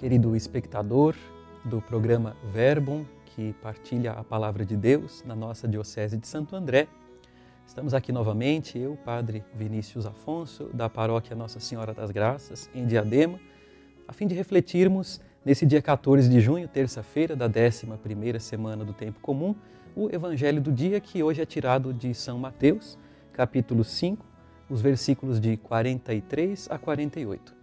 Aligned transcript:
querido 0.00 0.34
espectador 0.34 1.14
do 1.62 1.82
programa 1.82 2.34
Verbum, 2.54 3.04
que 3.26 3.52
partilha 3.60 4.12
a 4.12 4.24
palavra 4.24 4.64
de 4.64 4.74
Deus 4.74 5.22
na 5.26 5.36
nossa 5.36 5.68
Diocese 5.68 6.16
de 6.16 6.26
Santo 6.26 6.56
André. 6.56 6.88
Estamos 7.66 7.92
aqui 7.92 8.10
novamente, 8.10 8.78
eu, 8.78 8.96
Padre 9.04 9.44
Vinícius 9.54 10.06
Afonso, 10.06 10.70
da 10.72 10.88
paróquia 10.88 11.36
Nossa 11.36 11.60
Senhora 11.60 11.92
das 11.92 12.10
Graças, 12.10 12.70
em 12.74 12.86
Diadema, 12.86 13.38
a 14.08 14.12
fim 14.14 14.26
de 14.26 14.34
refletirmos 14.34 15.20
nesse 15.44 15.66
dia 15.66 15.82
14 15.82 16.30
de 16.30 16.40
junho, 16.40 16.66
terça-feira 16.66 17.36
da 17.36 17.46
11ª 17.46 18.40
semana 18.40 18.86
do 18.86 18.94
Tempo 18.94 19.20
Comum, 19.20 19.54
o 19.94 20.08
Evangelho 20.08 20.62
do 20.62 20.72
dia 20.72 20.98
que 20.98 21.22
hoje 21.22 21.42
é 21.42 21.44
tirado 21.44 21.92
de 21.92 22.14
São 22.14 22.38
Mateus, 22.38 22.96
capítulo 23.34 23.84
5, 23.84 24.24
os 24.70 24.80
versículos 24.80 25.38
de 25.38 25.58
43 25.58 26.68
a 26.70 26.78
48. 26.78 27.59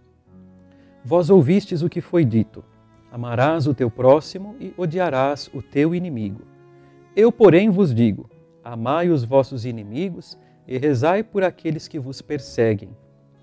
Vós 1.08 1.30
ouvistes 1.30 1.80
o 1.80 1.88
que 1.88 2.02
foi 2.02 2.22
dito: 2.22 2.62
amarás 3.10 3.66
o 3.66 3.72
teu 3.72 3.90
próximo 3.90 4.54
e 4.60 4.74
odiarás 4.76 5.48
o 5.54 5.62
teu 5.62 5.94
inimigo. 5.94 6.42
Eu, 7.16 7.32
porém, 7.32 7.70
vos 7.70 7.94
digo: 7.94 8.28
amai 8.62 9.08
os 9.08 9.24
vossos 9.24 9.64
inimigos 9.64 10.38
e 10.66 10.76
rezai 10.76 11.22
por 11.22 11.42
aqueles 11.42 11.88
que 11.88 11.98
vos 11.98 12.20
perseguem. 12.20 12.90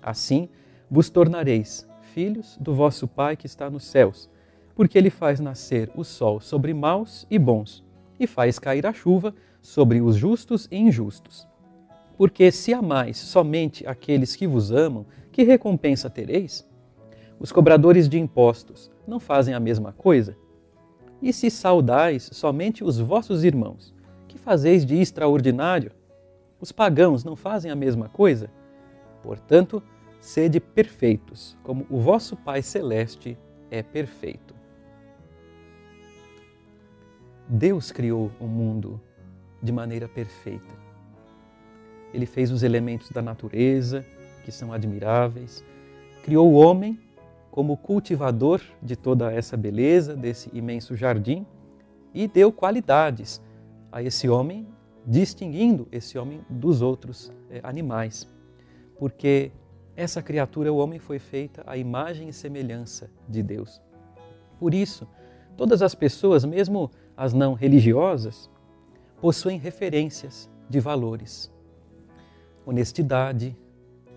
Assim 0.00 0.48
vos 0.88 1.10
tornareis 1.10 1.84
filhos 2.14 2.56
do 2.60 2.72
vosso 2.72 3.08
Pai 3.08 3.36
que 3.36 3.46
está 3.46 3.68
nos 3.68 3.82
céus, 3.82 4.30
porque 4.76 4.96
ele 4.96 5.10
faz 5.10 5.40
nascer 5.40 5.90
o 5.96 6.04
sol 6.04 6.38
sobre 6.38 6.72
maus 6.72 7.26
e 7.28 7.36
bons, 7.36 7.82
e 8.16 8.28
faz 8.28 8.60
cair 8.60 8.86
a 8.86 8.92
chuva 8.92 9.34
sobre 9.60 10.00
os 10.00 10.14
justos 10.14 10.68
e 10.70 10.76
injustos. 10.76 11.48
Porque 12.16 12.52
se 12.52 12.72
amais 12.72 13.16
somente 13.16 13.84
aqueles 13.88 14.36
que 14.36 14.46
vos 14.46 14.70
amam, 14.70 15.04
que 15.32 15.42
recompensa 15.42 16.08
tereis? 16.08 16.64
Os 17.38 17.52
cobradores 17.52 18.08
de 18.08 18.18
impostos 18.18 18.90
não 19.06 19.20
fazem 19.20 19.54
a 19.54 19.60
mesma 19.60 19.92
coisa? 19.92 20.36
E 21.20 21.32
se 21.32 21.50
saudais 21.50 22.30
somente 22.32 22.82
os 22.82 22.98
vossos 22.98 23.44
irmãos, 23.44 23.94
que 24.26 24.38
fazeis 24.38 24.86
de 24.86 24.96
extraordinário? 24.96 25.92
Os 26.60 26.72
pagãos 26.72 27.24
não 27.24 27.36
fazem 27.36 27.70
a 27.70 27.76
mesma 27.76 28.08
coisa? 28.08 28.50
Portanto, 29.22 29.82
sede 30.18 30.58
perfeitos, 30.60 31.56
como 31.62 31.86
o 31.90 32.00
vosso 32.00 32.36
Pai 32.36 32.62
Celeste 32.62 33.36
é 33.70 33.82
perfeito. 33.82 34.54
Deus 37.48 37.92
criou 37.92 38.30
o 38.40 38.46
mundo 38.46 39.00
de 39.62 39.70
maneira 39.72 40.08
perfeita. 40.08 40.74
Ele 42.14 42.26
fez 42.26 42.50
os 42.50 42.62
elementos 42.62 43.10
da 43.10 43.20
natureza, 43.20 44.04
que 44.44 44.50
são 44.50 44.72
admiráveis, 44.72 45.62
criou 46.22 46.50
o 46.50 46.54
homem 46.54 46.98
como 47.56 47.74
cultivador 47.74 48.60
de 48.82 48.94
toda 48.94 49.32
essa 49.32 49.56
beleza, 49.56 50.14
desse 50.14 50.50
imenso 50.52 50.94
jardim, 50.94 51.46
e 52.12 52.28
deu 52.28 52.52
qualidades 52.52 53.40
a 53.90 54.02
esse 54.02 54.28
homem, 54.28 54.68
distinguindo 55.06 55.88
esse 55.90 56.18
homem 56.18 56.44
dos 56.50 56.82
outros 56.82 57.32
é, 57.48 57.60
animais. 57.62 58.28
Porque 58.98 59.50
essa 59.96 60.20
criatura, 60.20 60.70
o 60.70 60.76
homem, 60.76 60.98
foi 60.98 61.18
feita 61.18 61.62
à 61.66 61.78
imagem 61.78 62.28
e 62.28 62.32
semelhança 62.34 63.10
de 63.26 63.42
Deus. 63.42 63.80
Por 64.60 64.74
isso, 64.74 65.08
todas 65.56 65.80
as 65.80 65.94
pessoas, 65.94 66.44
mesmo 66.44 66.90
as 67.16 67.32
não 67.32 67.54
religiosas, 67.54 68.50
possuem 69.18 69.56
referências 69.56 70.50
de 70.68 70.78
valores. 70.78 71.50
Honestidade, 72.66 73.56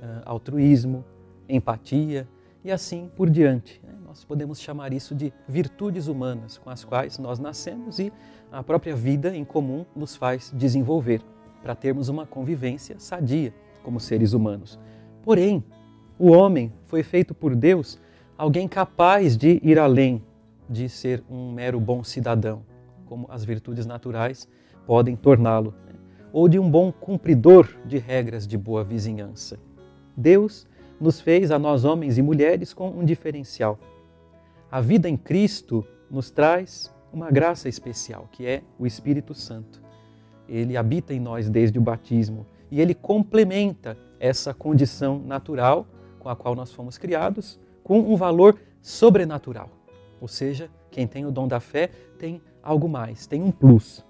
ah, 0.01 0.23
altruísmo, 0.25 1.05
empatia, 1.47 2.27
e 2.63 2.71
assim 2.71 3.09
por 3.15 3.29
diante. 3.29 3.81
Né? 3.83 3.93
Nós 4.05 4.23
podemos 4.23 4.59
chamar 4.59 4.93
isso 4.93 5.15
de 5.15 5.33
virtudes 5.47 6.07
humanas 6.07 6.57
com 6.57 6.69
as 6.69 6.83
quais 6.83 7.17
nós 7.17 7.39
nascemos 7.39 7.99
e 7.99 8.11
a 8.51 8.63
própria 8.63 8.95
vida 8.95 9.35
em 9.35 9.45
comum 9.45 9.85
nos 9.95 10.15
faz 10.15 10.51
desenvolver 10.55 11.21
para 11.61 11.75
termos 11.75 12.09
uma 12.09 12.25
convivência 12.25 12.95
sadia 12.99 13.53
como 13.83 13.99
seres 13.99 14.33
humanos. 14.33 14.79
Porém, 15.23 15.63
o 16.17 16.31
homem 16.31 16.73
foi 16.85 17.03
feito 17.03 17.33
por 17.33 17.55
Deus 17.55 17.99
alguém 18.37 18.67
capaz 18.67 19.37
de 19.37 19.59
ir 19.63 19.77
além 19.77 20.23
de 20.69 20.87
ser 20.87 21.23
um 21.29 21.51
mero 21.51 21.79
bom 21.79 22.03
cidadão, 22.03 22.63
como 23.05 23.27
as 23.29 23.43
virtudes 23.43 23.85
naturais 23.85 24.47
podem 24.85 25.15
torná-lo, 25.15 25.73
né? 25.85 25.93
ou 26.31 26.47
de 26.47 26.59
um 26.59 26.69
bom 26.69 26.91
cumpridor 26.91 27.67
de 27.85 27.97
regras 27.97 28.47
de 28.47 28.57
boa 28.57 28.83
vizinhança. 28.83 29.59
Deus 30.15 30.67
nos 30.99 31.19
fez 31.19 31.51
a 31.51 31.59
nós 31.59 31.85
homens 31.85 32.17
e 32.17 32.21
mulheres 32.21 32.73
com 32.73 32.89
um 32.89 33.05
diferencial. 33.05 33.79
A 34.71 34.81
vida 34.81 35.09
em 35.09 35.17
Cristo 35.17 35.85
nos 36.09 36.29
traz 36.29 36.93
uma 37.11 37.31
graça 37.31 37.67
especial, 37.67 38.27
que 38.31 38.45
é 38.45 38.61
o 38.77 38.85
Espírito 38.85 39.33
Santo. 39.33 39.81
Ele 40.47 40.77
habita 40.77 41.13
em 41.13 41.19
nós 41.19 41.49
desde 41.49 41.79
o 41.79 41.81
batismo 41.81 42.45
e 42.71 42.81
ele 42.81 42.93
complementa 42.93 43.97
essa 44.19 44.53
condição 44.53 45.19
natural 45.19 45.87
com 46.19 46.29
a 46.29 46.35
qual 46.35 46.55
nós 46.55 46.71
fomos 46.71 46.97
criados 46.97 47.59
com 47.83 47.99
um 47.99 48.15
valor 48.15 48.59
sobrenatural. 48.81 49.69
Ou 50.21 50.27
seja, 50.27 50.69
quem 50.91 51.07
tem 51.07 51.25
o 51.25 51.31
dom 51.31 51.47
da 51.47 51.59
fé 51.59 51.89
tem 52.17 52.41
algo 52.61 52.89
mais, 52.89 53.25
tem 53.25 53.41
um 53.41 53.51
plus. 53.51 54.05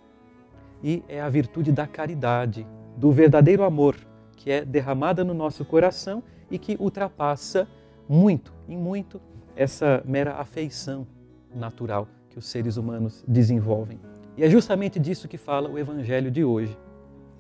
E 0.84 1.04
é 1.08 1.22
a 1.22 1.30
virtude 1.30 1.72
da 1.72 1.86
caridade, 1.86 2.66
do 2.98 3.12
verdadeiro 3.12 3.64
amor, 3.64 3.96
que 4.40 4.50
é 4.50 4.64
derramada 4.64 5.22
no 5.22 5.34
nosso 5.34 5.66
coração 5.66 6.24
e 6.50 6.58
que 6.58 6.78
ultrapassa 6.80 7.68
muito, 8.08 8.54
em 8.70 8.78
muito, 8.78 9.22
essa 9.54 10.02
mera 10.06 10.36
afeição 10.36 11.06
natural 11.54 12.08
que 12.30 12.40
os 12.40 12.48
seres 12.48 12.78
humanos 12.78 13.24
desenvolvem. 13.28 14.00
E 14.38 14.44
é 14.44 14.50
justamente 14.50 14.98
disso 14.98 15.28
que 15.28 15.38
fala 15.38 15.70
o 15.70 15.78
Evangelho 15.78 16.32
de 16.32 16.46
hoje, 16.46 16.78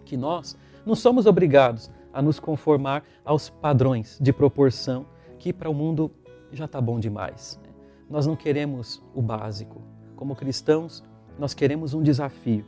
que 0.03 0.17
nós 0.17 0.57
não 0.85 0.93
somos 0.93 1.25
obrigados 1.25 1.89
a 2.11 2.21
nos 2.21 2.37
conformar 2.37 3.03
aos 3.23 3.49
padrões 3.49 4.19
de 4.21 4.33
proporção 4.33 5.05
que 5.37 5.53
para 5.53 5.69
o 5.69 5.73
mundo 5.73 6.11
já 6.51 6.65
está 6.65 6.81
bom 6.81 6.99
demais. 6.99 7.57
Né? 7.63 7.69
Nós 8.09 8.27
não 8.27 8.35
queremos 8.35 9.01
o 9.15 9.21
básico. 9.21 9.81
Como 10.17 10.35
cristãos, 10.35 11.01
nós 11.37 11.53
queremos 11.53 11.93
um 11.93 12.03
desafio. 12.03 12.65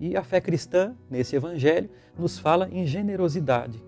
E 0.00 0.16
a 0.16 0.22
fé 0.22 0.40
cristã, 0.40 0.94
nesse 1.10 1.34
Evangelho, 1.34 1.90
nos 2.16 2.38
fala 2.38 2.68
em 2.70 2.86
generosidade, 2.86 3.82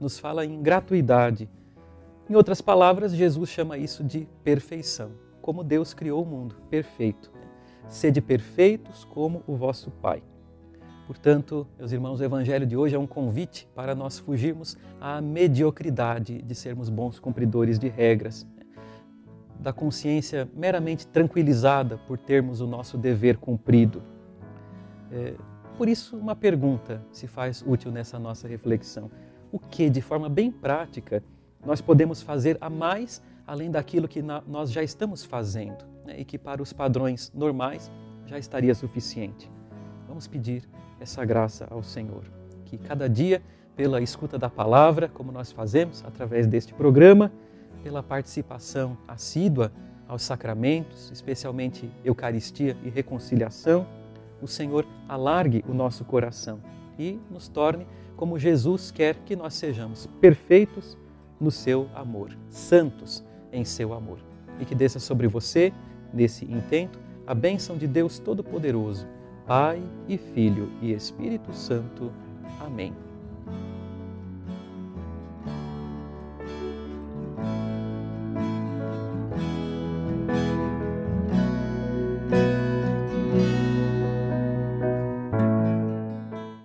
nos 0.00 0.18
fala 0.18 0.44
em 0.44 0.60
gratuidade. 0.60 1.48
Em 2.28 2.34
outras 2.34 2.60
palavras, 2.60 3.12
Jesus 3.12 3.50
chama 3.50 3.78
isso 3.78 4.02
de 4.02 4.26
perfeição, 4.42 5.12
como 5.40 5.62
Deus 5.62 5.94
criou 5.94 6.22
o 6.22 6.26
mundo, 6.26 6.56
perfeito. 6.68 7.30
Sede 7.88 8.20
perfeitos 8.20 9.04
como 9.04 9.42
o 9.46 9.54
vosso 9.54 9.90
Pai. 9.90 10.22
Portanto, 11.06 11.66
meus 11.78 11.92
irmãos, 11.92 12.20
o 12.20 12.24
Evangelho 12.24 12.66
de 12.66 12.76
hoje 12.76 12.94
é 12.94 12.98
um 12.98 13.06
convite 13.06 13.68
para 13.74 13.94
nós 13.94 14.18
fugirmos 14.18 14.78
à 15.00 15.20
mediocridade 15.20 16.40
de 16.40 16.54
sermos 16.54 16.88
bons 16.88 17.18
cumpridores 17.18 17.78
de 17.78 17.88
regras, 17.88 18.46
da 19.58 19.72
consciência 19.72 20.48
meramente 20.54 21.06
tranquilizada 21.06 21.98
por 22.06 22.18
termos 22.18 22.60
o 22.60 22.66
nosso 22.66 22.96
dever 22.96 23.36
cumprido. 23.36 24.02
É, 25.10 25.34
por 25.82 25.88
isso, 25.88 26.16
uma 26.16 26.36
pergunta 26.36 27.02
se 27.10 27.26
faz 27.26 27.60
útil 27.66 27.90
nessa 27.90 28.16
nossa 28.16 28.46
reflexão 28.46 29.10
o 29.50 29.58
que, 29.58 29.90
de 29.90 30.00
forma 30.00 30.28
bem 30.28 30.48
prática, 30.48 31.24
nós 31.66 31.80
podemos 31.80 32.22
fazer 32.22 32.56
a 32.60 32.70
mais 32.70 33.20
além 33.44 33.68
daquilo 33.68 34.06
que 34.06 34.22
nós 34.22 34.70
já 34.70 34.80
estamos 34.80 35.24
fazendo 35.24 35.84
né, 36.06 36.20
e 36.20 36.24
que 36.24 36.38
para 36.38 36.62
os 36.62 36.72
padrões 36.72 37.32
normais 37.34 37.90
já 38.26 38.38
estaria 38.38 38.72
suficiente. 38.76 39.50
Vamos 40.06 40.28
pedir 40.28 40.68
essa 41.00 41.24
graça 41.24 41.66
ao 41.68 41.82
Senhor, 41.82 42.30
que 42.64 42.78
cada 42.78 43.08
dia, 43.08 43.42
pela 43.74 44.00
escuta 44.00 44.38
da 44.38 44.48
palavra, 44.48 45.08
como 45.08 45.32
nós 45.32 45.50
fazemos 45.50 46.04
através 46.06 46.46
deste 46.46 46.72
programa, 46.72 47.32
pela 47.82 48.04
participação 48.04 48.96
assídua 49.08 49.72
aos 50.06 50.22
sacramentos, 50.22 51.10
especialmente 51.10 51.90
Eucaristia 52.04 52.76
e 52.84 52.88
reconciliação, 52.88 53.84
o 54.42 54.48
Senhor 54.48 54.84
alargue 55.08 55.64
o 55.68 55.72
nosso 55.72 56.04
coração 56.04 56.60
e 56.98 57.18
nos 57.30 57.48
torne 57.48 57.86
como 58.16 58.38
Jesus 58.38 58.90
quer 58.90 59.16
que 59.24 59.34
nós 59.34 59.54
sejamos 59.54 60.06
perfeitos 60.20 60.98
no 61.40 61.50
seu 61.50 61.88
amor, 61.94 62.36
santos 62.50 63.24
em 63.52 63.64
seu 63.64 63.94
amor. 63.94 64.18
E 64.60 64.64
que 64.64 64.74
desça 64.74 65.00
sobre 65.00 65.26
você, 65.26 65.72
nesse 66.12 66.44
intento, 66.44 66.98
a 67.26 67.34
bênção 67.34 67.76
de 67.76 67.86
Deus 67.86 68.18
Todo-Poderoso, 68.18 69.06
Pai 69.46 69.82
e 70.08 70.18
Filho 70.18 70.70
e 70.80 70.92
Espírito 70.92 71.52
Santo. 71.52 72.12
Amém. 72.60 73.11